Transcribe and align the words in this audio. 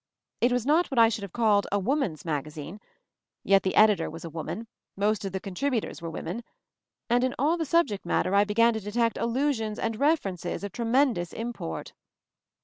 It 0.39 0.51
was 0.51 0.65
not 0.65 0.89
what 0.89 0.97
I 0.97 1.09
should 1.09 1.21
have 1.21 1.31
called 1.31 1.67
"a 1.71 1.77
woman's 1.77 2.25
magazine," 2.25 2.81
yet 3.43 3.61
the 3.61 3.75
editor 3.75 4.09
was 4.09 4.25
a 4.25 4.31
woman, 4.31 4.65
most 4.95 5.23
of 5.25 5.31
the 5.31 5.39
contributors 5.39 6.01
were 6.01 6.09
women, 6.09 6.43
and 7.07 7.23
in 7.23 7.35
all 7.37 7.55
the 7.55 7.65
subject 7.67 8.03
matter 8.03 8.33
I 8.33 8.43
began 8.43 8.73
to 8.73 8.79
detect 8.79 9.17
allu 9.17 9.53
sions 9.53 9.77
and 9.77 9.99
references 9.99 10.63
of 10.63 10.71
tremendous 10.71 11.33
import. 11.33 11.93